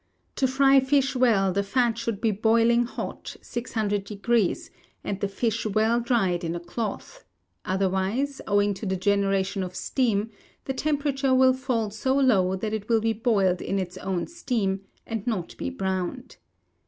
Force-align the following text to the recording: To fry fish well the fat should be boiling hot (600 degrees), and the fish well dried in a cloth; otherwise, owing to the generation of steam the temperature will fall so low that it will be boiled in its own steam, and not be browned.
To 0.37 0.47
fry 0.47 0.79
fish 0.79 1.15
well 1.15 1.53
the 1.53 1.61
fat 1.61 1.95
should 1.95 2.21
be 2.21 2.31
boiling 2.31 2.85
hot 2.85 3.35
(600 3.39 4.03
degrees), 4.03 4.71
and 5.03 5.19
the 5.19 5.27
fish 5.27 5.63
well 5.67 5.99
dried 5.99 6.43
in 6.43 6.55
a 6.55 6.59
cloth; 6.59 7.23
otherwise, 7.65 8.41
owing 8.47 8.73
to 8.73 8.87
the 8.87 8.95
generation 8.97 9.61
of 9.61 9.75
steam 9.75 10.31
the 10.65 10.73
temperature 10.73 11.35
will 11.35 11.53
fall 11.53 11.91
so 11.91 12.15
low 12.15 12.55
that 12.55 12.73
it 12.73 12.89
will 12.89 12.99
be 13.01 13.13
boiled 13.13 13.61
in 13.61 13.77
its 13.77 13.95
own 13.99 14.25
steam, 14.25 14.81
and 15.05 15.27
not 15.27 15.55
be 15.57 15.69
browned. 15.69 16.37